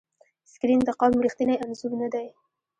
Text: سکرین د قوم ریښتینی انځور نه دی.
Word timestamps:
سکرین 0.51 0.79
د 0.85 0.89
قوم 0.99 1.13
ریښتینی 1.25 1.55
انځور 1.63 1.91
نه 2.01 2.07
دی. 2.13 2.27